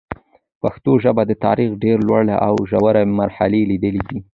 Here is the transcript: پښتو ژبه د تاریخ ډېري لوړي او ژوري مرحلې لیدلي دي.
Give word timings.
پښتو 0.61 0.91
ژبه 1.03 1.23
د 1.27 1.31
تاریخ 1.45 1.69
ډېري 1.83 2.03
لوړي 2.09 2.35
او 2.47 2.53
ژوري 2.71 3.03
مرحلې 3.19 3.61
لیدلي 3.71 4.03
دي. 4.09 4.19